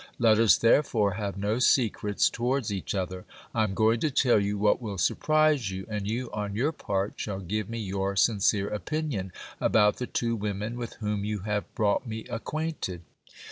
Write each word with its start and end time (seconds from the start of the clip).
Let 0.17 0.39
us, 0.39 0.57
therefore, 0.57 1.11
have 1.11 1.37
no 1.37 1.59
secrets 1.59 2.27
towards 2.31 2.73
each 2.73 2.95
other. 2.95 3.23
I 3.53 3.63
am 3.63 3.75
going 3.75 3.99
to 3.99 4.09
tell 4.09 4.39
you 4.39 4.57
what 4.57 4.81
will 4.81 4.97
surprise 4.97 5.69
you; 5.69 5.85
and 5.87 6.09
you 6.09 6.31
on 6.33 6.55
your 6.55 6.71
part 6.71 7.13
shall 7.17 7.39
give 7.39 7.69
me 7.69 7.77
your 7.77 8.15
sincere 8.15 8.69
opinion 8.69 9.31
about 9.59 9.97
the 9.97 10.07
two 10.07 10.35
women 10.35 10.75
with 10.75 10.93
whom 10.95 11.23
you 11.23 11.41
have 11.41 11.71
brought 11.75 12.07
me 12.07 12.23
acquainted. 12.29 13.03